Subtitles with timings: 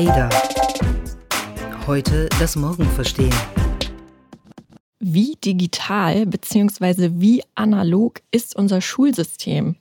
[0.00, 0.30] Ada.
[1.86, 3.34] Heute das Morgen verstehen.
[4.98, 7.10] Wie digital bzw.
[7.16, 9.76] wie analog ist unser Schulsystem?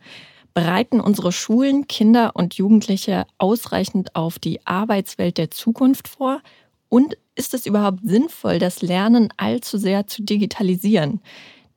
[0.53, 6.41] Bereiten unsere Schulen Kinder und Jugendliche ausreichend auf die Arbeitswelt der Zukunft vor?
[6.89, 11.21] Und ist es überhaupt sinnvoll, das Lernen allzu sehr zu digitalisieren?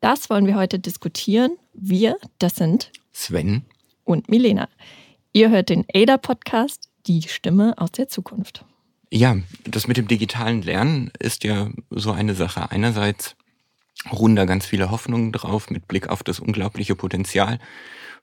[0.01, 1.53] Das wollen wir heute diskutieren.
[1.75, 3.63] Wir, das sind Sven
[4.03, 4.69] und Milena.
[5.33, 8.65] Ihr hört den ADA-Podcast, die Stimme aus der Zukunft.
[9.11, 12.71] Ja, das mit dem digitalen Lernen ist ja so eine Sache.
[12.71, 13.37] Einerseits
[14.11, 17.59] ruhen da ganz viele Hoffnungen drauf mit Blick auf das unglaubliche Potenzial,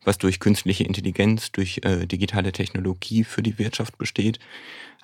[0.03, 4.39] was durch künstliche Intelligenz, durch äh, digitale Technologie für die Wirtschaft besteht.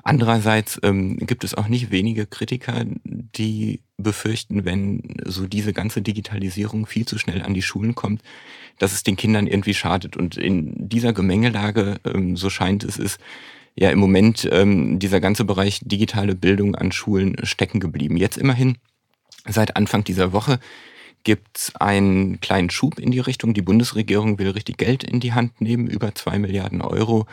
[0.04, 6.86] Andererseits ähm, gibt es auch nicht wenige Kritiker, die befürchten, wenn so diese ganze Digitalisierung
[6.86, 8.22] viel zu schnell an die Schulen kommt,
[8.78, 10.18] dass es den Kindern irgendwie schadet.
[10.18, 13.20] Und in dieser Gemengelage, ähm, so scheint es, ist
[13.76, 18.18] ja im Moment ähm, dieser ganze Bereich digitale Bildung an Schulen stecken geblieben.
[18.18, 18.78] Jetzt immerhin
[19.48, 20.60] seit Anfang dieser Woche
[21.24, 23.54] gibt's einen kleinen Schub in die Richtung.
[23.54, 27.26] Die Bundesregierung will richtig Geld in die Hand nehmen, über zwei Milliarden Euro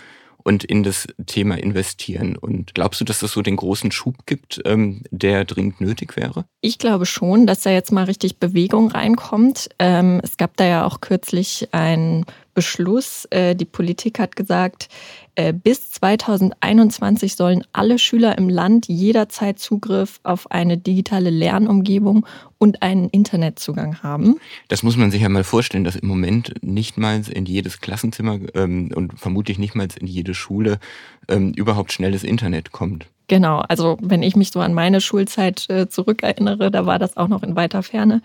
[0.44, 2.36] und in das Thema investieren.
[2.36, 6.46] Und glaubst du, dass das so den großen Schub gibt, ähm, der dringend nötig wäre?
[6.60, 9.68] Ich glaube schon, dass da jetzt mal richtig Bewegung reinkommt.
[9.78, 12.24] Ähm, es gab da ja auch kürzlich einen
[12.54, 13.26] Beschluss.
[13.30, 14.88] Äh, die Politik hat gesagt,
[15.34, 22.26] äh, bis 2021 sollen alle Schüler im Land jederzeit Zugriff auf eine digitale Lernumgebung
[22.58, 24.38] und einen Internetzugang haben.
[24.68, 28.38] Das muss man sich ja mal vorstellen, dass im Moment nicht mal in jedes Klassenzimmer
[28.54, 30.78] ähm, und vermutlich nicht mal in jede Schule
[31.28, 33.06] ähm, überhaupt schnelles Internet kommt.
[33.28, 37.28] Genau, also wenn ich mich so an meine Schulzeit äh, zurückerinnere, da war das auch
[37.28, 38.20] noch in weiter Ferne.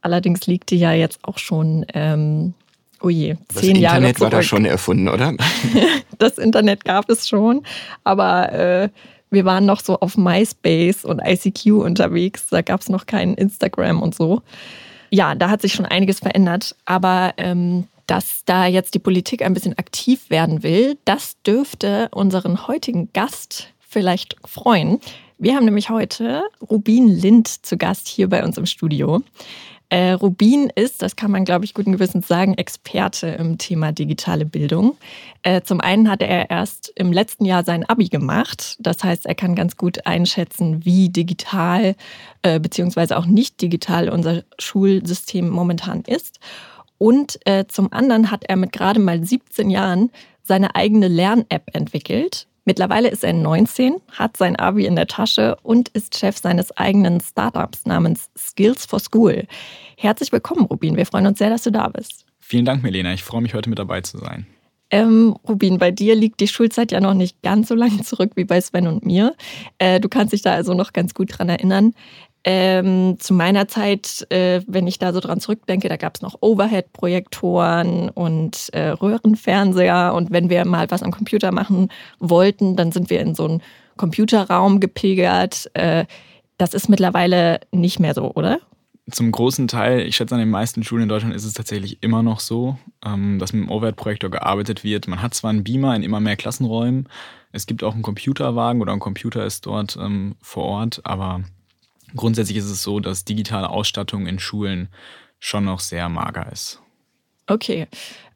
[0.00, 2.54] Allerdings liegt die ja jetzt auch schon ähm,
[3.00, 4.32] Oh je, zehn das Jahre Internet zurück.
[4.32, 5.34] war da schon erfunden, oder?
[6.18, 7.62] das Internet gab es schon,
[8.04, 8.88] aber äh,
[9.30, 12.48] wir waren noch so auf MySpace und ICQ unterwegs.
[12.50, 14.42] Da gab es noch kein Instagram und so.
[15.10, 19.54] Ja, da hat sich schon einiges verändert, aber ähm, dass da jetzt die Politik ein
[19.54, 24.98] bisschen aktiv werden will, das dürfte unseren heutigen Gast vielleicht freuen.
[25.38, 29.22] Wir haben nämlich heute Rubin Lind zu Gast hier bei uns im Studio.
[29.90, 34.44] Äh, Rubin ist, das kann man, glaube ich, guten Gewissens sagen, Experte im Thema digitale
[34.44, 34.96] Bildung.
[35.42, 38.76] Äh, zum einen hat er erst im letzten Jahr sein Abi gemacht.
[38.80, 41.96] Das heißt, er kann ganz gut einschätzen, wie digital
[42.42, 46.38] äh, beziehungsweise auch nicht digital unser Schulsystem momentan ist.
[46.98, 50.10] Und äh, zum anderen hat er mit gerade mal 17 Jahren
[50.42, 55.88] seine eigene Lern-App entwickelt, Mittlerweile ist er 19, hat sein Abi in der Tasche und
[55.88, 59.46] ist Chef seines eigenen Startups namens Skills for School.
[59.96, 60.94] Herzlich willkommen, Rubin.
[60.94, 62.26] Wir freuen uns sehr, dass du da bist.
[62.40, 63.14] Vielen Dank, Melena.
[63.14, 64.46] Ich freue mich, heute mit dabei zu sein.
[64.90, 68.44] Ähm, Rubin, bei dir liegt die Schulzeit ja noch nicht ganz so lange zurück wie
[68.44, 69.34] bei Sven und mir.
[69.78, 71.94] Äh, du kannst dich da also noch ganz gut dran erinnern.
[72.44, 76.36] Ähm, zu meiner Zeit, äh, wenn ich da so dran zurückdenke, da gab es noch
[76.40, 80.14] Overhead-Projektoren und äh, Röhrenfernseher.
[80.14, 81.90] Und wenn wir mal was am Computer machen
[82.20, 83.62] wollten, dann sind wir in so einen
[83.96, 85.70] Computerraum gepilgert.
[85.74, 86.06] Äh,
[86.58, 88.60] das ist mittlerweile nicht mehr so, oder?
[89.10, 92.22] Zum großen Teil, ich schätze an den meisten Schulen in Deutschland ist es tatsächlich immer
[92.22, 95.08] noch so, ähm, dass mit dem Overhead-Projektor gearbeitet wird.
[95.08, 97.08] Man hat zwar einen Beamer in immer mehr Klassenräumen,
[97.50, 101.42] es gibt auch einen Computerwagen oder ein Computer ist dort ähm, vor Ort, aber
[102.16, 104.88] Grundsätzlich ist es so, dass digitale Ausstattung in Schulen
[105.38, 106.80] schon noch sehr mager ist.
[107.46, 107.86] Okay.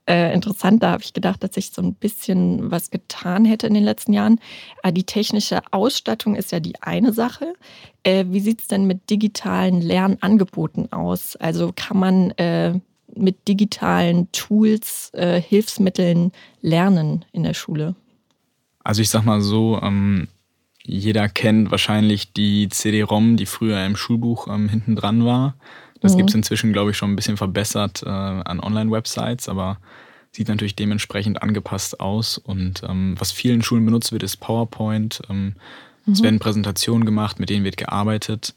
[0.04, 3.74] Äh, interessant, da habe ich gedacht, dass sich so ein bisschen was getan hätte in
[3.74, 4.40] den letzten Jahren.
[4.82, 7.54] Äh, die technische Ausstattung ist ja die eine Sache.
[8.02, 11.36] Äh, wie sieht es denn mit digitalen Lernangeboten aus?
[11.36, 12.80] Also kann man äh,
[13.14, 16.32] mit digitalen Tools, äh, Hilfsmitteln
[16.62, 17.94] lernen in der Schule?
[18.82, 20.26] Also ich sag mal so, ähm,
[20.84, 25.54] jeder kennt wahrscheinlich die CD-ROM, die früher im Schulbuch ähm, hinten dran war.
[26.00, 26.18] Das mhm.
[26.18, 29.78] gibt es inzwischen, glaube ich, schon ein bisschen verbessert äh, an Online-Websites, aber
[30.32, 32.38] sieht natürlich dementsprechend angepasst aus.
[32.38, 35.22] Und ähm, was vielen Schulen benutzt wird, ist PowerPoint.
[35.30, 35.54] Ähm,
[36.04, 36.12] mhm.
[36.12, 38.54] Es werden Präsentationen gemacht, mit denen wird gearbeitet.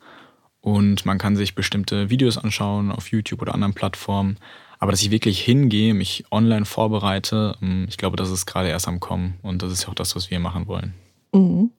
[0.62, 4.38] Und man kann sich bestimmte Videos anschauen auf YouTube oder anderen Plattformen.
[4.80, 8.88] Aber dass ich wirklich hingehe, mich online vorbereite, ähm, ich glaube, das ist gerade erst
[8.88, 9.36] am Kommen.
[9.44, 10.96] Und das ist auch das, was wir machen wollen.
[11.36, 11.72] Mhm.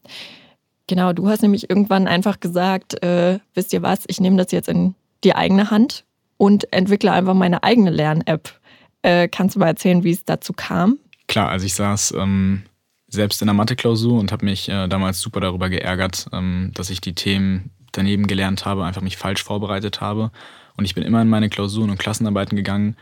[0.87, 4.69] Genau, du hast nämlich irgendwann einfach gesagt, äh, wisst ihr was, ich nehme das jetzt
[4.69, 4.94] in
[5.25, 6.05] die eigene Hand
[6.37, 8.61] und entwickle einfach meine eigene Lern-App.
[9.03, 10.99] Äh, kannst du mal erzählen, wie es dazu kam?
[11.26, 12.62] Klar, also ich saß ähm,
[13.08, 17.00] selbst in der Mathe-Klausur und habe mich äh, damals super darüber geärgert, ähm, dass ich
[17.00, 20.31] die Themen daneben gelernt habe, einfach mich falsch vorbereitet habe.
[20.76, 22.97] Und ich bin immer in meine Klausuren und Klassenarbeiten gegangen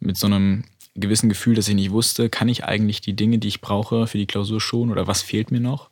[0.00, 0.64] mit so einem
[0.94, 4.18] gewissen Gefühl, dass ich nicht wusste, kann ich eigentlich die Dinge, die ich brauche für
[4.18, 5.89] die Klausur schon oder was fehlt mir noch?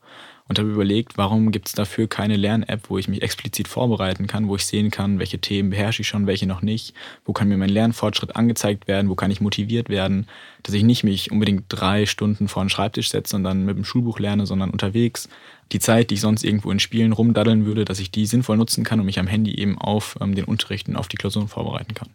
[0.48, 4.48] Und habe überlegt, warum gibt es dafür keine Lern-App, wo ich mich explizit vorbereiten kann,
[4.48, 7.58] wo ich sehen kann, welche Themen beherrsche ich schon, welche noch nicht, wo kann mir
[7.58, 10.26] mein Lernfortschritt angezeigt werden, wo kann ich motiviert werden,
[10.62, 13.84] dass ich nicht mich unbedingt drei Stunden vor den Schreibtisch setze und dann mit dem
[13.84, 15.28] Schulbuch lerne, sondern unterwegs
[15.70, 18.84] die Zeit, die ich sonst irgendwo in Spielen rumdaddeln würde, dass ich die sinnvoll nutzen
[18.84, 21.94] kann und mich am Handy eben auf ähm, den Unterricht und auf die Klausuren vorbereiten
[21.94, 22.08] kann.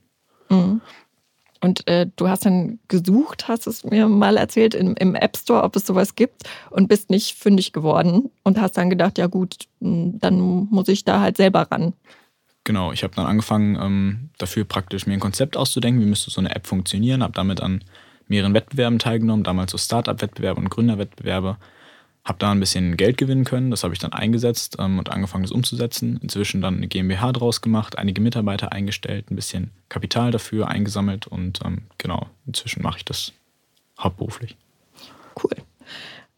[0.49, 0.81] Mhm.
[1.63, 5.63] Und äh, du hast dann gesucht, hast es mir mal erzählt, im, im, App Store,
[5.63, 9.55] ob es sowas gibt und bist nicht fündig geworden und hast dann gedacht, ja gut,
[9.79, 11.93] dann muss ich da halt selber ran.
[12.65, 16.41] Genau, ich habe dann angefangen, ähm, dafür praktisch mir ein Konzept auszudenken, wie müsste so
[16.41, 17.81] eine App funktionieren, habe damit an
[18.27, 21.55] mehreren Wettbewerben teilgenommen, damals so Startup-Wettbewerbe und Gründerwettbewerbe
[22.25, 25.43] habe da ein bisschen Geld gewinnen können, das habe ich dann eingesetzt ähm, und angefangen,
[25.43, 26.19] das umzusetzen.
[26.21, 31.59] Inzwischen dann eine GmbH draus gemacht, einige Mitarbeiter eingestellt, ein bisschen Kapital dafür eingesammelt und
[31.65, 33.33] ähm, genau, inzwischen mache ich das
[33.99, 34.55] hauptberuflich.
[35.41, 35.51] Cool.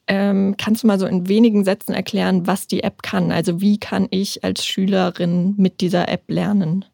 [0.08, 3.32] Ähm, kannst du mal so in wenigen Sätzen erklären, was die App kann?
[3.32, 6.86] Also wie kann ich als Schülerin mit dieser App lernen?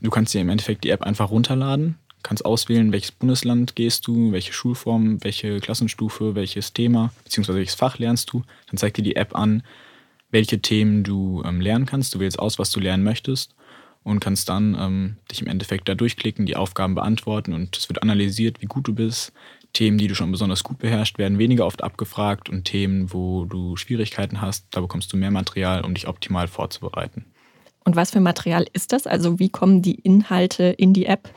[0.00, 4.32] Du kannst dir im Endeffekt die App einfach runterladen, kannst auswählen, welches Bundesland gehst du,
[4.32, 7.54] welche Schulform, welche Klassenstufe, welches Thema bzw.
[7.54, 8.42] welches Fach lernst du.
[8.66, 9.62] Dann zeigt dir die App an,
[10.30, 12.14] welche Themen du ähm, lernen kannst.
[12.14, 13.54] Du wählst aus, was du lernen möchtest
[14.02, 18.02] und kannst dann ähm, dich im Endeffekt da durchklicken, die Aufgaben beantworten und es wird
[18.02, 19.32] analysiert, wie gut du bist.
[19.74, 23.76] Themen, die du schon besonders gut beherrschst, werden weniger oft abgefragt und Themen, wo du
[23.76, 27.26] Schwierigkeiten hast, da bekommst du mehr Material, um dich optimal vorzubereiten.
[27.84, 29.06] Und was für Material ist das?
[29.06, 31.30] Also wie kommen die Inhalte in die App?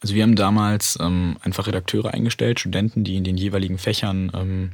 [0.00, 4.72] Also wir haben damals ähm, einfach Redakteure eingestellt, Studenten, die in den jeweiligen Fächern ähm,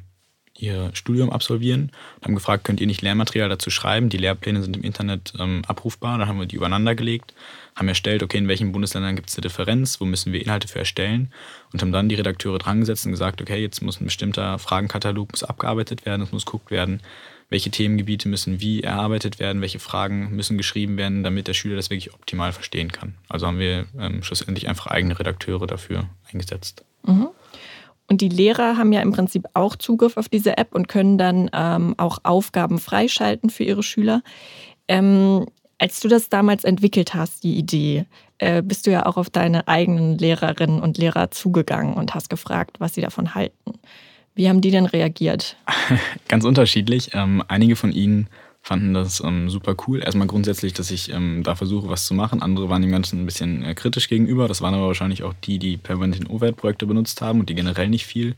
[0.58, 4.08] ihr Studium absolvieren und haben gefragt, könnt ihr nicht Lehrmaterial dazu schreiben?
[4.08, 6.18] Die Lehrpläne sind im Internet ähm, abrufbar.
[6.18, 7.34] Dann haben wir die übereinander gelegt,
[7.74, 10.78] haben erstellt, okay, in welchen Bundesländern gibt es eine Differenz, wo müssen wir Inhalte für
[10.78, 11.32] erstellen
[11.72, 15.44] und haben dann die Redakteure drangesetzt und gesagt, okay, jetzt muss ein bestimmter Fragenkatalog muss
[15.44, 17.00] abgearbeitet werden, es muss geguckt werden,
[17.48, 21.90] welche Themengebiete müssen wie erarbeitet werden, welche Fragen müssen geschrieben werden, damit der Schüler das
[21.90, 23.14] wirklich optimal verstehen kann.
[23.28, 26.84] Also haben wir ähm, schlussendlich einfach eigene Redakteure dafür eingesetzt.
[27.04, 27.28] Mhm.
[28.08, 31.50] Und die Lehrer haben ja im Prinzip auch Zugriff auf diese App und können dann
[31.52, 34.22] ähm, auch Aufgaben freischalten für ihre Schüler.
[34.88, 35.46] Ähm,
[35.78, 38.06] als du das damals entwickelt hast, die Idee,
[38.38, 42.80] äh, bist du ja auch auf deine eigenen Lehrerinnen und Lehrer zugegangen und hast gefragt,
[42.80, 43.72] was sie davon halten.
[44.36, 45.56] Wie haben die denn reagiert?
[46.28, 47.10] Ganz unterschiedlich.
[47.14, 48.28] Ähm, einige von ihnen
[48.60, 50.02] fanden das ähm, super cool.
[50.02, 52.42] Erstmal grundsätzlich, dass ich ähm, da versuche, was zu machen.
[52.42, 54.46] Andere waren dem Ganzen ein bisschen äh, kritisch gegenüber.
[54.46, 58.06] Das waren aber wahrscheinlich auch die, die permanent OVED-Projekte benutzt haben und die generell nicht
[58.06, 58.36] viel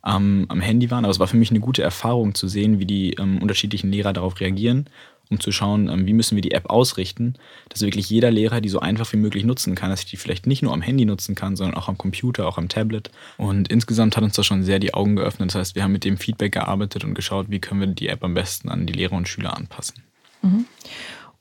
[0.00, 1.04] am Handy waren.
[1.04, 4.12] Aber es war für mich eine gute Erfahrung zu sehen, wie die ähm, unterschiedlichen Lehrer
[4.12, 4.88] darauf reagieren
[5.30, 7.34] um zu schauen, ähm, wie müssen wir die App ausrichten,
[7.68, 10.46] dass wirklich jeder Lehrer die so einfach wie möglich nutzen kann, dass ich die vielleicht
[10.46, 13.10] nicht nur am Handy nutzen kann, sondern auch am Computer, auch am Tablet.
[13.36, 15.50] Und insgesamt hat uns das schon sehr die Augen geöffnet.
[15.50, 18.24] Das heißt, wir haben mit dem Feedback gearbeitet und geschaut, wie können wir die App
[18.24, 20.02] am besten an die Lehrer und Schüler anpassen.
[20.42, 20.66] Mhm.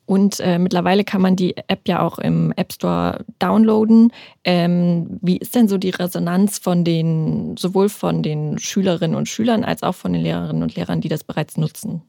[0.07, 4.13] Und äh, mittlerweile kann man die App ja auch im App Store downloaden.
[4.45, 9.65] Ähm, wie ist denn so die Resonanz von den, sowohl von den Schülerinnen und Schülern
[9.65, 12.03] als auch von den Lehrerinnen und Lehrern, die das bereits nutzen?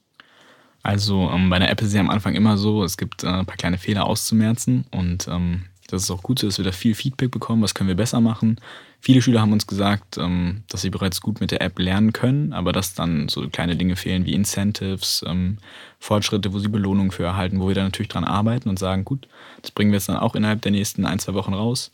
[0.88, 3.26] Also ähm, bei einer App ist es ja am Anfang immer so, es gibt äh,
[3.26, 6.73] ein paar kleine Fehler auszumerzen und ähm, das ist auch gut so, dass wir da
[6.73, 8.59] viel Feedback bekommen, was können wir besser machen.
[8.99, 12.54] Viele Schüler haben uns gesagt, ähm, dass sie bereits gut mit der App lernen können,
[12.54, 15.59] aber dass dann so kleine Dinge fehlen wie Incentives, ähm,
[15.99, 19.28] Fortschritte, wo sie Belohnungen für erhalten, wo wir dann natürlich dran arbeiten und sagen, gut,
[19.61, 21.90] das bringen wir jetzt dann auch innerhalb der nächsten ein, zwei Wochen raus.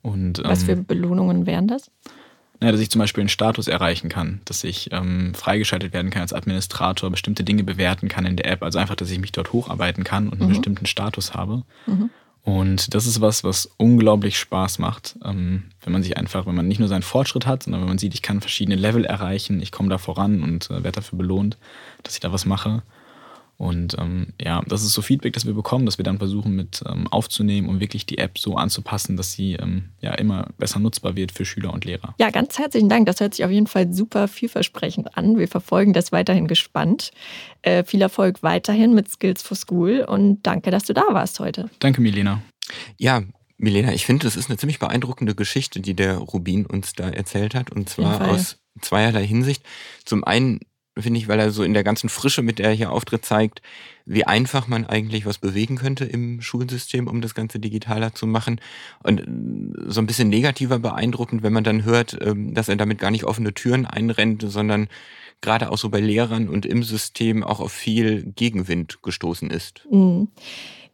[0.00, 1.90] Und, was für ähm, Belohnungen wären das?
[2.62, 6.22] Ja, dass ich zum Beispiel einen Status erreichen kann, dass ich ähm, freigeschaltet werden kann
[6.22, 8.62] als Administrator, bestimmte Dinge bewerten kann in der App.
[8.62, 10.54] Also einfach, dass ich mich dort hocharbeiten kann und einen mhm.
[10.54, 11.62] bestimmten Status habe.
[11.86, 12.10] Mhm.
[12.42, 16.68] Und das ist was, was unglaublich Spaß macht, ähm, wenn man sich einfach, wenn man
[16.68, 19.72] nicht nur seinen Fortschritt hat, sondern wenn man sieht, ich kann verschiedene Level erreichen, ich
[19.72, 21.58] komme da voran und äh, werde dafür belohnt,
[22.02, 22.82] dass ich da was mache.
[23.60, 26.82] Und ähm, ja, das ist so Feedback, das wir bekommen, dass wir dann versuchen mit
[26.88, 31.14] ähm, aufzunehmen und wirklich die App so anzupassen, dass sie ähm, ja immer besser nutzbar
[31.14, 32.14] wird für Schüler und Lehrer.
[32.18, 33.04] Ja, ganz herzlichen Dank.
[33.04, 35.36] Das hört sich auf jeden Fall super vielversprechend an.
[35.36, 37.10] Wir verfolgen das weiterhin gespannt.
[37.60, 41.68] Äh, viel Erfolg weiterhin mit Skills for School und danke, dass du da warst heute.
[41.80, 42.40] Danke, Milena.
[42.96, 43.20] Ja,
[43.58, 47.54] Milena, ich finde, das ist eine ziemlich beeindruckende Geschichte, die der Rubin uns da erzählt
[47.54, 47.70] hat.
[47.70, 49.62] Und zwar aus zweierlei Hinsicht.
[50.06, 50.60] Zum einen
[50.98, 53.62] finde ich, weil er so in der ganzen Frische, mit der er hier auftritt, zeigt,
[54.06, 58.60] wie einfach man eigentlich was bewegen könnte im Schulsystem, um das Ganze digitaler zu machen.
[59.02, 62.98] Und äh, so ein bisschen negativer beeindruckend, wenn man dann hört, ähm, dass er damit
[62.98, 64.88] gar nicht offene Türen einrennt, sondern
[65.40, 69.86] gerade auch so bei Lehrern und im System auch auf viel Gegenwind gestoßen ist.
[69.90, 70.28] Mhm.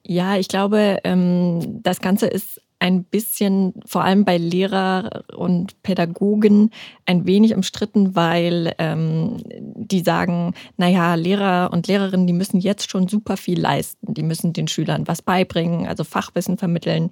[0.08, 6.70] Ja, ich glaube, ähm, das Ganze ist ein bisschen, vor allem bei Lehrer und Pädagogen,
[7.04, 13.08] ein wenig umstritten, weil ähm, die sagen, naja, Lehrer und Lehrerinnen, die müssen jetzt schon
[13.08, 14.14] super viel leisten.
[14.14, 17.10] Die müssen den Schülern was beibringen, also Fachwissen vermitteln.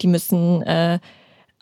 [0.00, 0.98] Die müssen äh,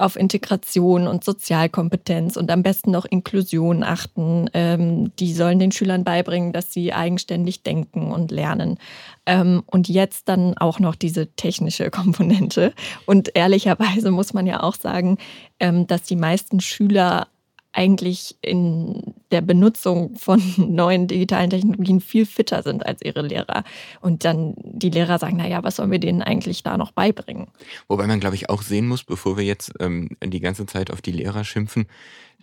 [0.00, 4.48] auf Integration und Sozialkompetenz und am besten noch Inklusion achten.
[4.54, 8.78] Ähm, die sollen den Schülern beibringen, dass sie eigenständig denken und lernen.
[9.26, 12.72] Ähm, und jetzt dann auch noch diese technische Komponente.
[13.06, 15.18] Und ehrlicherweise muss man ja auch sagen,
[15.58, 17.28] ähm, dass die meisten Schüler
[17.72, 23.64] eigentlich in der Benutzung von neuen digitalen Technologien viel fitter sind als ihre Lehrer.
[24.00, 27.48] Und dann die Lehrer sagen, naja, was sollen wir denen eigentlich da noch beibringen?
[27.88, 31.02] Wobei man, glaube ich, auch sehen muss, bevor wir jetzt ähm, die ganze Zeit auf
[31.02, 31.86] die Lehrer schimpfen,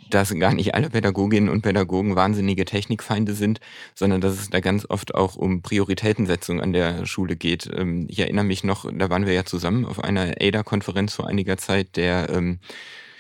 [0.10, 3.60] dass gar nicht alle Pädagoginnen und Pädagogen wahnsinnige Technikfeinde sind,
[3.96, 7.70] sondern dass es da ganz oft auch um Prioritätensetzung an der Schule geht.
[7.76, 11.58] Ähm, ich erinnere mich noch, da waren wir ja zusammen auf einer ADA-Konferenz vor einiger
[11.58, 12.60] Zeit, der ähm,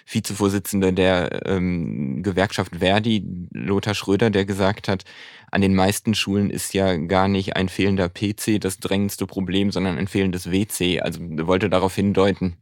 [0.09, 5.03] Vizevorsitzende der ähm, Gewerkschaft Verdi, Lothar Schröder, der gesagt hat,
[5.51, 9.97] an den meisten Schulen ist ja gar nicht ein fehlender PC das drängendste Problem, sondern
[9.97, 11.01] ein fehlendes WC.
[11.01, 12.55] Also wollte darauf hindeuten,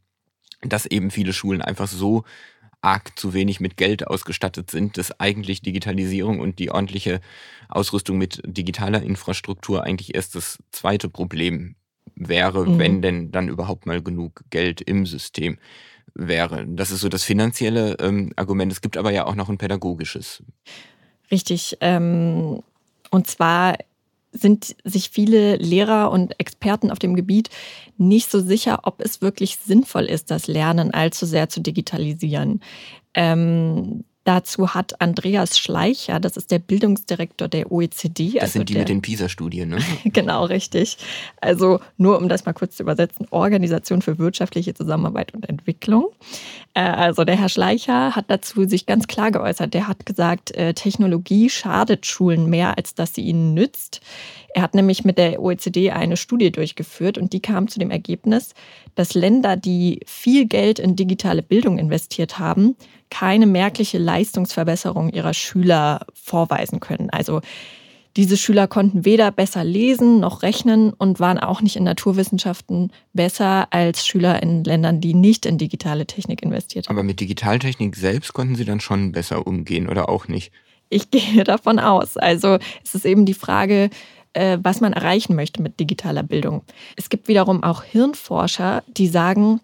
[0.62, 2.24] dass eben viele Schulen einfach so
[2.82, 7.22] arg zu wenig mit Geld ausgestattet sind, dass eigentlich Digitalisierung und die ordentliche
[7.70, 11.76] Ausrüstung mit digitaler Infrastruktur eigentlich erst das zweite Problem
[12.16, 12.80] wäre, mhm.
[12.80, 15.58] wenn denn dann überhaupt mal genug Geld im System
[16.16, 16.66] wäre.
[16.68, 18.72] Das ist so das finanzielle ähm, Argument.
[18.72, 20.42] Es gibt aber ja auch noch ein pädagogisches.
[21.30, 21.78] Richtig.
[21.82, 22.64] Ähm,
[23.12, 23.78] und zwar
[24.32, 27.50] sind sich viele Lehrer und Experten auf dem Gebiet
[27.98, 32.62] nicht so sicher, ob es wirklich sinnvoll ist, das Lernen allzu sehr zu digitalisieren.
[33.14, 38.34] Ähm, Dazu hat Andreas Schleicher, das ist der Bildungsdirektor der OECD.
[38.34, 39.78] Das also sind die der, mit den PISA-Studien, ne?
[40.06, 40.98] genau, richtig.
[41.42, 46.08] Also nur um das mal kurz zu übersetzen, Organisation für wirtschaftliche Zusammenarbeit und Entwicklung.
[46.74, 49.76] Äh, also der Herr Schleicher hat dazu sich ganz klar geäußert.
[49.76, 54.02] Der hat gesagt, äh, Technologie schadet Schulen mehr, als dass sie ihnen nützt.
[54.56, 58.56] Er hat nämlich mit der OECD eine Studie durchgeführt und die kam zu dem Ergebnis,
[58.96, 62.76] dass Länder, die viel Geld in digitale Bildung investiert haben,
[63.10, 67.10] keine merkliche Leistungsverbesserung ihrer Schüler vorweisen können.
[67.10, 67.42] Also
[68.18, 73.68] diese Schüler konnten weder besser lesen noch rechnen und waren auch nicht in Naturwissenschaften besser
[73.72, 76.96] als Schüler in Ländern, die nicht in digitale Technik investiert haben.
[76.96, 80.54] Aber mit Digitaltechnik selbst konnten sie dann schon besser umgehen oder auch nicht?
[80.90, 82.16] Ich gehe davon aus.
[82.16, 83.90] Also es ist eben die Frage,
[84.32, 86.62] äh, was man erreichen möchte mit digitaler Bildung.
[86.96, 89.60] Es gibt wiederum auch Hirnforscher, die sagen,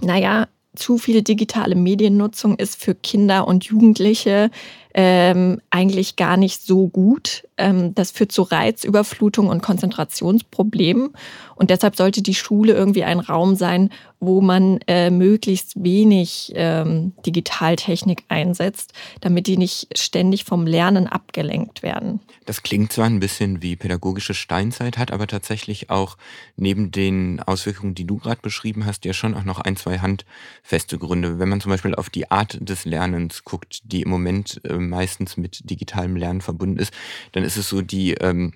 [0.00, 4.50] naja, zu viel digitale Mediennutzung ist für Kinder und Jugendliche
[4.94, 7.48] ähm, eigentlich gar nicht so gut.
[7.56, 11.10] Ähm, das führt zu Reizüberflutung und Konzentrationsproblemen.
[11.54, 17.12] Und deshalb sollte die Schule irgendwie ein Raum sein, wo man äh, möglichst wenig ähm,
[17.26, 22.20] Digitaltechnik einsetzt, damit die nicht ständig vom Lernen abgelenkt werden.
[22.46, 26.16] Das klingt zwar ein bisschen wie pädagogische Steinzeit, hat aber tatsächlich auch
[26.56, 30.98] neben den Auswirkungen, die du gerade beschrieben hast, ja schon auch noch ein, zwei handfeste
[30.98, 31.38] Gründe.
[31.38, 35.36] Wenn man zum Beispiel auf die Art des Lernens guckt, die im Moment äh, meistens
[35.36, 36.92] mit digitalem Lernen verbunden ist,
[37.32, 38.54] dann ist es so die ähm,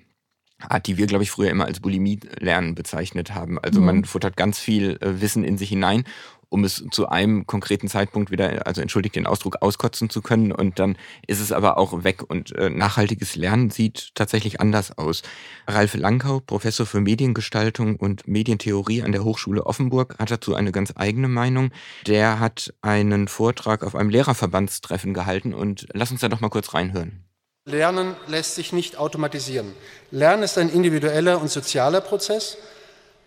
[0.59, 3.59] Art, die wir, glaube ich, früher immer als Bulimie-Lernen bezeichnet haben.
[3.59, 3.85] Also mhm.
[3.85, 6.03] man futtert ganz viel äh, Wissen in sich hinein,
[6.49, 10.51] um es zu einem konkreten Zeitpunkt wieder, also entschuldigt den Ausdruck, auskotzen zu können.
[10.51, 12.23] Und dann ist es aber auch weg.
[12.29, 15.23] Und äh, nachhaltiges Lernen sieht tatsächlich anders aus.
[15.67, 20.93] Ralf Langkau, Professor für Mediengestaltung und Medientheorie an der Hochschule Offenburg, hat dazu eine ganz
[20.95, 21.71] eigene Meinung.
[22.05, 26.73] Der hat einen Vortrag auf einem Lehrerverbandstreffen gehalten und lass uns da doch mal kurz
[26.73, 27.23] reinhören.
[27.65, 29.73] Lernen lässt sich nicht automatisieren.
[30.09, 32.57] Lernen ist ein individueller und sozialer Prozess.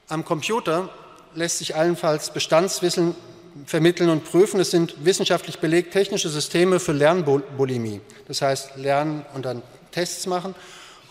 [0.09, 0.89] Am Computer
[1.35, 3.15] lässt sich allenfalls Bestandswissen
[3.67, 4.61] vermitteln und prüfen.
[4.61, 8.01] Es sind wissenschaftlich belegt technische Systeme für Lernbulimie.
[8.29, 10.55] Das heißt, lernen und dann Tests machen.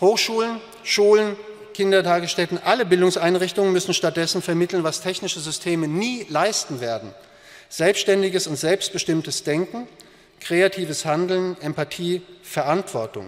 [0.02, 1.36] Hochschulen, Schulen,
[1.74, 7.14] Kindertagesstätten, alle Bildungseinrichtungen müssen stattdessen vermitteln, was technische Systeme nie leisten werden.
[7.70, 9.88] Selbstständiges und selbstbestimmtes Denken,
[10.40, 13.28] kreatives Handeln, Empathie, Verantwortung.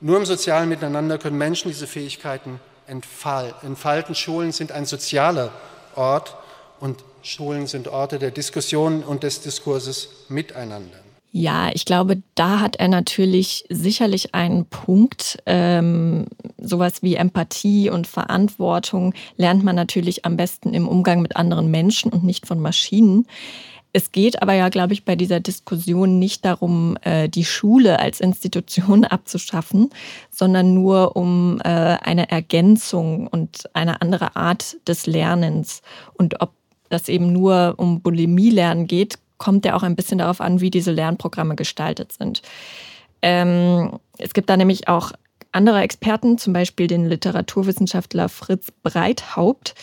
[0.00, 4.14] Nur im sozialen Miteinander können Menschen diese Fähigkeiten entfalten.
[4.14, 5.52] Schulen sind ein sozialer
[5.96, 6.36] Ort
[6.80, 10.98] und Schulen sind Orte der Diskussion und des Diskurses miteinander.
[11.36, 15.42] Ja, ich glaube, da hat er natürlich sicherlich einen Punkt.
[15.46, 16.26] Ähm,
[16.58, 22.12] sowas wie Empathie und Verantwortung lernt man natürlich am besten im Umgang mit anderen Menschen
[22.12, 23.26] und nicht von Maschinen.
[23.96, 28.20] Es geht aber ja, glaube ich, bei dieser Diskussion nicht darum, äh, die Schule als
[28.20, 29.90] Institution abzuschaffen,
[30.30, 35.80] sondern nur um äh, eine Ergänzung und eine andere Art des Lernens.
[36.14, 36.54] Und ob
[36.88, 40.90] das eben nur um Bulimie-Lernen geht, kommt ja auch ein bisschen darauf an, wie diese
[40.90, 42.42] Lernprogramme gestaltet sind.
[43.22, 45.12] Ähm, es gibt da nämlich auch
[45.52, 49.76] andere Experten, zum Beispiel den Literaturwissenschaftler Fritz Breithaupt,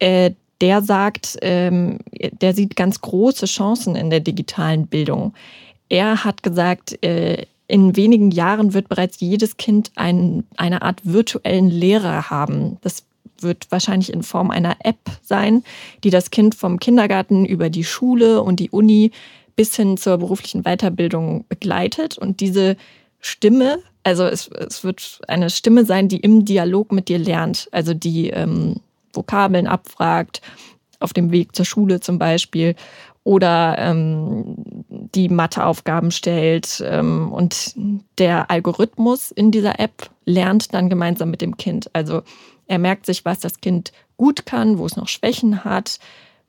[0.00, 0.32] äh,
[0.64, 1.98] der sagt, ähm,
[2.40, 5.34] der sieht ganz große Chancen in der digitalen Bildung.
[5.90, 11.68] Er hat gesagt, äh, in wenigen Jahren wird bereits jedes Kind ein, eine Art virtuellen
[11.68, 12.78] Lehrer haben.
[12.80, 13.04] Das
[13.40, 15.64] wird wahrscheinlich in Form einer App sein,
[16.02, 19.10] die das Kind vom Kindergarten über die Schule und die Uni
[19.56, 22.16] bis hin zur beruflichen Weiterbildung begleitet.
[22.16, 22.78] Und diese
[23.20, 27.92] Stimme, also es, es wird eine Stimme sein, die im Dialog mit dir lernt, also
[27.92, 28.76] die ähm,
[29.14, 30.40] Vokabeln abfragt,
[31.00, 32.74] auf dem Weg zur Schule zum Beispiel
[33.24, 34.54] oder ähm,
[34.88, 36.82] die Matheaufgaben stellt.
[36.86, 37.74] Ähm, und
[38.18, 41.90] der Algorithmus in dieser App lernt dann gemeinsam mit dem Kind.
[41.94, 42.22] Also
[42.66, 45.98] er merkt sich, was das Kind gut kann, wo es noch Schwächen hat,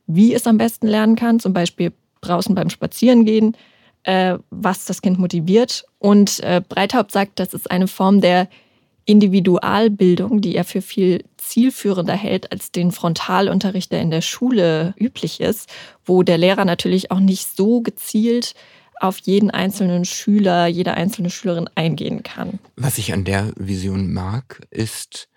[0.06, 1.92] wie es am besten lernen kann, zum Beispiel
[2.22, 3.56] draußen beim Spazierengehen,
[4.04, 5.86] äh, was das Kind motiviert.
[6.00, 8.48] Und äh, Breithaupt sagt, das ist eine Form der
[9.06, 15.40] Individualbildung, die er für viel zielführender hält als den Frontalunterricht, der in der Schule üblich
[15.40, 15.70] ist,
[16.04, 18.56] wo der Lehrer natürlich auch nicht so gezielt
[19.00, 22.60] auf jeden einzelnen Schüler, jede einzelne Schülerin eingehen kann.
[22.76, 25.28] Was ich an der Vision mag, ist,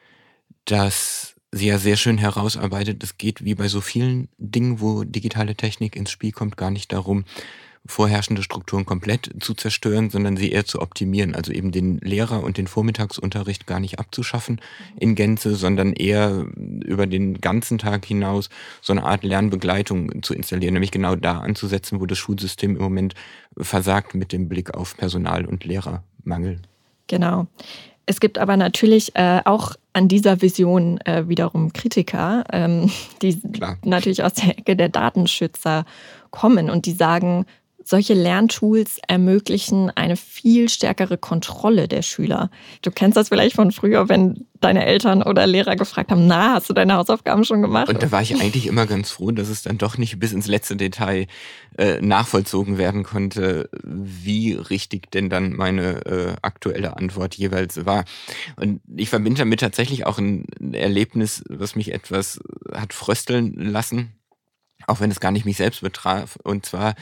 [0.65, 5.55] dass sie ja sehr schön herausarbeitet, es geht wie bei so vielen Dingen, wo digitale
[5.55, 7.25] Technik ins Spiel kommt, gar nicht darum,
[7.89, 11.35] vorherrschende Strukturen komplett zu zerstören, sondern sie eher zu optimieren.
[11.35, 14.61] Also eben den Lehrer und den Vormittagsunterricht gar nicht abzuschaffen
[15.01, 16.47] in Gänze, sondern eher
[16.85, 18.51] über den ganzen Tag hinaus
[18.83, 23.15] so eine Art Lernbegleitung zu installieren, nämlich genau da anzusetzen, wo das Schulsystem im Moment
[23.57, 26.61] versagt mit dem Blick auf Personal- und Lehrermangel.
[27.07, 27.47] Genau.
[28.11, 32.91] Es gibt aber natürlich äh, auch an dieser Vision äh, wiederum Kritiker, ähm,
[33.21, 33.77] die Klar.
[33.85, 35.85] natürlich aus der Ecke der Datenschützer
[36.31, 37.45] kommen und die sagen,
[37.89, 42.51] solche Lerntools ermöglichen eine viel stärkere Kontrolle der Schüler.
[42.83, 46.69] Du kennst das vielleicht von früher, wenn deine Eltern oder Lehrer gefragt haben, na, hast
[46.69, 47.89] du deine Hausaufgaben schon gemacht?
[47.89, 50.49] Und da war ich eigentlich immer ganz froh, dass es dann doch nicht bis ins
[50.49, 51.27] letzte Detail
[51.79, 58.05] äh, nachvollzogen werden konnte, wie richtig denn dann meine äh, aktuelle Antwort jeweils war.
[58.57, 62.41] Und ich verbinde damit tatsächlich auch ein Erlebnis, was mich etwas
[62.73, 64.13] hat frösteln lassen,
[64.87, 66.37] auch wenn es gar nicht mich selbst betraf.
[66.43, 66.95] Und zwar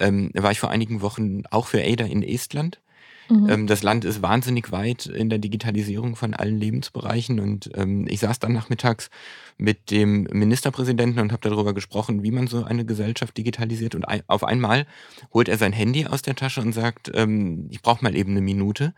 [0.00, 2.80] ähm, war ich vor einigen Wochen auch für ADA in Estland.
[3.28, 3.48] Mhm.
[3.48, 8.20] Ähm, das Land ist wahnsinnig weit in der Digitalisierung von allen Lebensbereichen und ähm, ich
[8.20, 9.10] saß dann nachmittags
[9.58, 13.94] mit dem Ministerpräsidenten und habe darüber gesprochen, wie man so eine Gesellschaft digitalisiert.
[13.94, 14.86] Und auf einmal
[15.32, 18.42] holt er sein Handy aus der Tasche und sagt, ähm, ich brauche mal eben eine
[18.42, 18.94] Minute,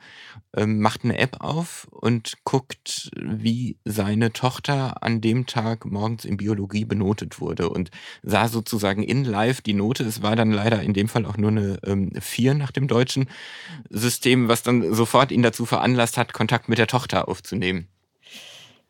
[0.57, 6.37] ähm, macht eine App auf und guckt, wie seine Tochter an dem Tag morgens in
[6.37, 7.91] Biologie benotet wurde und
[8.23, 10.03] sah sozusagen in live die Note.
[10.03, 13.29] Es war dann leider in dem Fall auch nur eine ähm, 4 nach dem deutschen
[13.91, 17.89] System, was dann sofort ihn dazu veranlasst hat, Kontakt mit der Tochter aufzunehmen.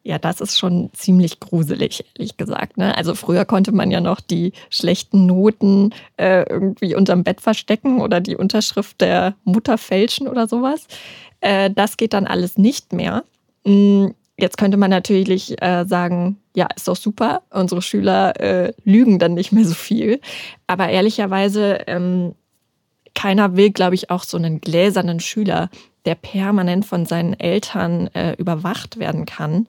[0.08, 2.78] Ja, das ist schon ziemlich gruselig, ehrlich gesagt.
[2.78, 2.96] Ne?
[2.96, 8.18] Also früher konnte man ja noch die schlechten Noten äh, irgendwie unterm Bett verstecken oder
[8.22, 10.86] die Unterschrift der Mutter fälschen oder sowas.
[11.42, 13.22] Äh, das geht dann alles nicht mehr.
[13.66, 19.18] Hm, jetzt könnte man natürlich äh, sagen, ja, ist doch super, unsere Schüler äh, lügen
[19.18, 20.22] dann nicht mehr so viel.
[20.66, 22.34] Aber ehrlicherweise, ähm,
[23.14, 25.68] keiner will, glaube ich, auch so einen gläsernen Schüler,
[26.04, 29.66] der permanent von seinen Eltern äh, überwacht werden kann,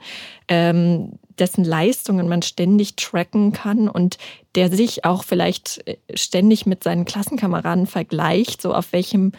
[0.48, 4.18] ähm, dessen Leistungen man ständig tracken kann und
[4.56, 9.32] der sich auch vielleicht äh, ständig mit seinen Klassenkameraden vergleicht, so auf welchem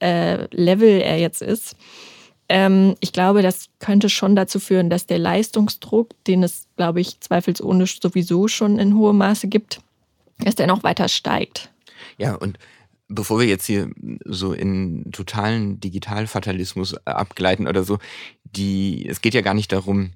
[0.00, 1.76] äh, Level er jetzt ist.
[2.48, 7.20] Ähm, ich glaube, das könnte schon dazu führen, dass der Leistungsdruck, den es, glaube ich,
[7.20, 9.80] zweifelsohne sowieso schon in hohem Maße gibt,
[10.38, 11.70] dass der noch weiter steigt.
[12.16, 12.58] Ja, und
[13.08, 13.90] bevor wir jetzt hier
[14.24, 17.98] so in totalen Digitalfatalismus abgleiten oder so,
[18.44, 20.12] die, es geht ja gar nicht darum,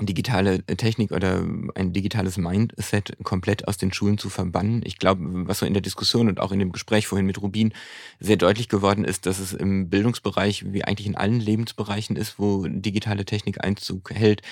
[0.00, 1.44] digitale Technik oder
[1.76, 4.82] ein digitales Mindset komplett aus den Schulen zu verbannen.
[4.84, 7.72] Ich glaube, was so in der Diskussion und auch in dem Gespräch vorhin mit Rubin
[8.18, 12.66] sehr deutlich geworden ist, dass es im Bildungsbereich wie eigentlich in allen Lebensbereichen ist, wo
[12.66, 14.42] digitale Technik Einzug hält.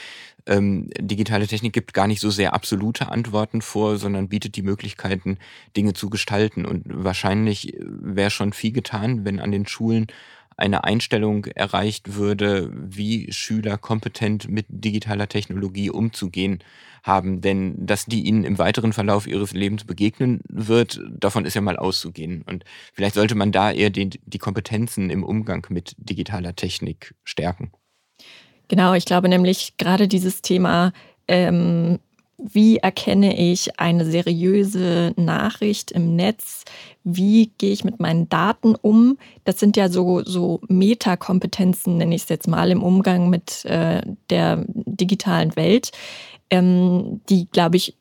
[0.47, 5.39] Ähm, digitale Technik gibt gar nicht so sehr absolute Antworten vor, sondern bietet die Möglichkeiten,
[5.77, 6.65] Dinge zu gestalten.
[6.65, 10.07] Und wahrscheinlich wäre schon viel getan, wenn an den Schulen
[10.63, 16.61] eine Einstellung erreicht würde, wie Schüler kompetent mit digitaler Technologie umzugehen
[17.03, 17.41] haben.
[17.41, 21.77] Denn dass die ihnen im weiteren Verlauf ihres Lebens begegnen wird, davon ist ja mal
[21.77, 22.43] auszugehen.
[22.43, 27.73] Und vielleicht sollte man da eher die, die Kompetenzen im Umgang mit digitaler Technik stärken.
[28.69, 30.93] Genau, ich glaube nämlich gerade dieses Thema
[31.27, 31.99] ähm,
[32.43, 36.65] wie erkenne ich eine seriöse Nachricht im Netz?
[37.05, 39.19] Wie gehe ich mit meinen Daten um?
[39.45, 44.03] Das sind ja so, so Metakompetenzen, nenne ich es jetzt mal, im Umgang mit äh,
[44.31, 45.93] der digitalen Welt,
[46.51, 47.97] ähm, die, glaube ich,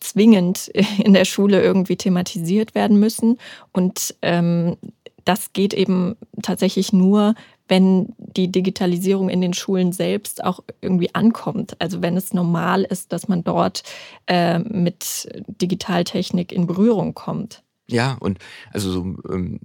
[0.00, 3.38] zwingend in der Schule irgendwie thematisiert werden müssen.
[3.72, 4.76] Und ähm,
[5.24, 7.34] das geht eben tatsächlich nur,
[7.68, 11.76] wenn die Digitalisierung in den Schulen selbst auch irgendwie ankommt.
[11.80, 13.82] Also wenn es normal ist, dass man dort
[14.28, 15.28] äh, mit
[15.60, 17.64] Digitaltechnik in Berührung kommt.
[17.90, 18.38] Ja, und
[18.72, 19.58] also so ähm,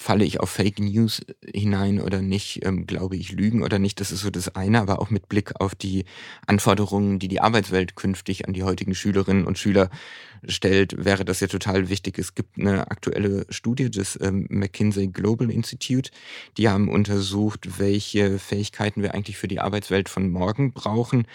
[0.00, 4.12] falle ich auf Fake News hinein oder nicht, ähm, glaube ich Lügen oder nicht, das
[4.12, 6.06] ist so das eine, aber auch mit Blick auf die
[6.46, 9.90] Anforderungen, die die Arbeitswelt künftig an die heutigen Schülerinnen und Schüler
[10.48, 12.18] stellt, wäre das ja total wichtig.
[12.18, 16.10] Es gibt eine aktuelle Studie des ähm, McKinsey Global Institute,
[16.56, 21.26] die haben untersucht, welche Fähigkeiten wir eigentlich für die Arbeitswelt von morgen brauchen.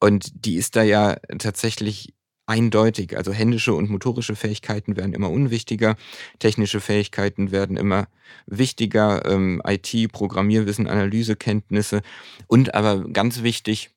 [0.00, 2.14] Und die ist da ja tatsächlich
[2.46, 3.16] eindeutig.
[3.16, 5.96] Also händische und motorische Fähigkeiten werden immer unwichtiger,
[6.38, 8.06] technische Fähigkeiten werden immer
[8.46, 12.02] wichtiger, ähm, IT, Programmierwissen, Analysekenntnisse
[12.46, 13.90] und aber ganz wichtig,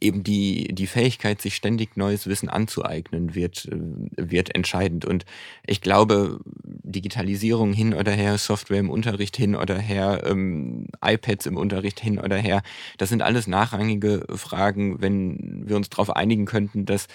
[0.00, 3.76] eben die, die Fähigkeit, sich ständig neues Wissen anzueignen, wird, äh,
[4.16, 5.04] wird entscheidend.
[5.04, 5.24] Und
[5.66, 11.56] ich glaube, Digitalisierung hin oder her, Software im Unterricht hin oder her, ähm, iPads im
[11.56, 12.62] Unterricht hin oder her,
[12.98, 17.06] das sind alles nachrangige Fragen, wenn wir uns darauf einigen könnten, dass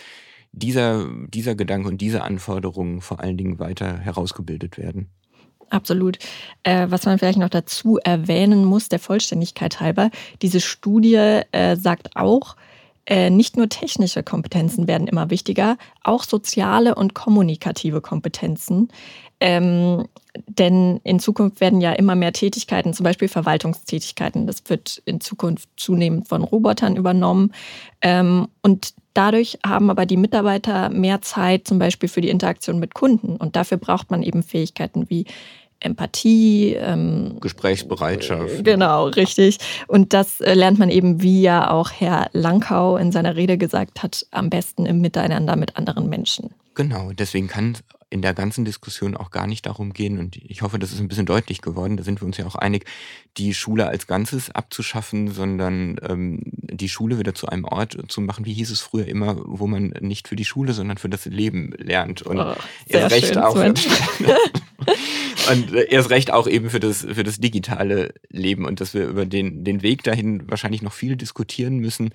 [0.53, 5.09] dieser, dieser Gedanke und diese Anforderungen vor allen Dingen weiter herausgebildet werden.
[5.69, 6.19] Absolut.
[6.61, 10.11] Äh, was man vielleicht noch dazu erwähnen muss, der Vollständigkeit halber,
[10.41, 12.55] diese Studie äh, sagt auch,
[13.05, 18.89] äh, nicht nur technische Kompetenzen werden immer wichtiger, auch soziale und kommunikative Kompetenzen.
[19.39, 20.07] Ähm,
[20.47, 25.67] denn in Zukunft werden ja immer mehr Tätigkeiten, zum Beispiel Verwaltungstätigkeiten, das wird in Zukunft
[25.75, 27.51] zunehmend von Robotern übernommen.
[28.01, 32.93] Ähm, und dadurch haben aber die Mitarbeiter mehr Zeit, zum Beispiel für die Interaktion mit
[32.93, 33.35] Kunden.
[33.37, 35.25] Und dafür braucht man eben Fähigkeiten wie
[35.79, 38.63] Empathie, ähm, Gesprächsbereitschaft.
[38.63, 39.57] Genau, richtig.
[39.87, 44.01] Und das äh, lernt man eben, wie ja auch Herr Lankau in seiner Rede gesagt
[44.01, 46.51] hat, am besten im Miteinander mit anderen Menschen.
[46.75, 47.77] Genau, deswegen kann
[48.13, 51.07] in der ganzen Diskussion auch gar nicht darum gehen, und ich hoffe, das ist ein
[51.07, 52.85] bisschen deutlich geworden, da sind wir uns ja auch einig,
[53.37, 58.45] die Schule als Ganzes abzuschaffen, sondern ähm, die Schule wieder zu einem Ort zu machen,
[58.45, 61.73] wie hieß es früher immer, wo man nicht für die Schule, sondern für das Leben
[61.75, 62.21] lernt.
[62.21, 62.53] Und oh,
[62.87, 63.55] erst recht auch.
[65.51, 69.25] und erst recht auch eben für das, für das digitale Leben und dass wir über
[69.25, 72.11] den, den Weg dahin wahrscheinlich noch viel diskutieren müssen,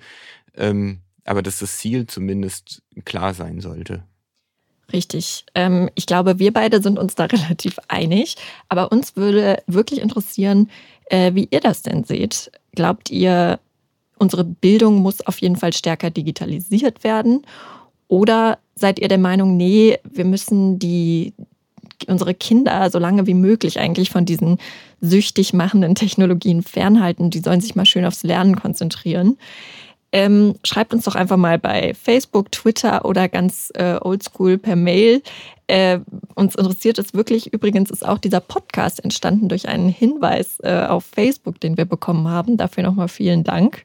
[0.55, 4.05] ähm, aber dass das Ziel zumindest klar sein sollte.
[4.91, 5.45] Richtig.
[5.55, 8.35] Ähm, ich glaube, wir beide sind uns da relativ einig.
[8.67, 10.69] Aber uns würde wirklich interessieren,
[11.05, 12.51] äh, wie ihr das denn seht.
[12.73, 13.59] Glaubt ihr,
[14.17, 17.45] unsere Bildung muss auf jeden Fall stärker digitalisiert werden?
[18.07, 21.33] Oder seid ihr der Meinung, nee, wir müssen die,
[22.07, 24.57] unsere Kinder so lange wie möglich eigentlich von diesen
[24.99, 27.29] süchtig machenden Technologien fernhalten?
[27.29, 29.37] Die sollen sich mal schön aufs Lernen konzentrieren.
[30.11, 35.21] Ähm, schreibt uns doch einfach mal bei Facebook, Twitter oder ganz äh, oldschool per Mail.
[35.67, 35.99] Äh,
[36.33, 37.53] uns interessiert es wirklich.
[37.53, 42.27] Übrigens ist auch dieser Podcast entstanden durch einen Hinweis äh, auf Facebook, den wir bekommen
[42.27, 42.57] haben.
[42.57, 43.83] Dafür nochmal vielen Dank.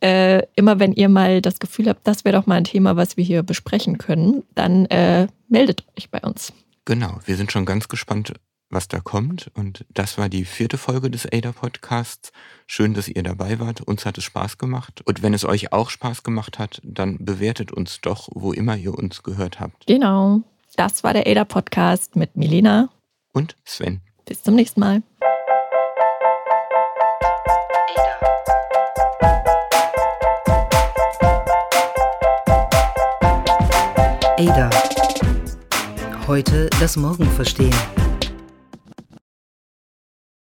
[0.00, 3.16] Äh, immer wenn ihr mal das Gefühl habt, das wäre doch mal ein Thema, was
[3.16, 6.52] wir hier besprechen können, dann äh, meldet euch bei uns.
[6.84, 8.34] Genau, wir sind schon ganz gespannt,
[8.70, 9.50] was da kommt.
[9.54, 12.32] Und das war die vierte Folge des ADA Podcasts.
[12.66, 13.80] Schön, dass ihr dabei wart.
[13.80, 15.02] Uns hat es Spaß gemacht.
[15.04, 18.94] Und wenn es euch auch Spaß gemacht hat, dann bewertet uns doch, wo immer ihr
[18.94, 19.86] uns gehört habt.
[19.86, 20.42] Genau.
[20.76, 22.90] Das war der ADA Podcast mit Milena
[23.32, 24.00] und Sven.
[24.24, 25.02] Bis zum nächsten Mal.
[34.36, 34.70] ADA.
[36.26, 37.74] Heute das Morgen verstehen.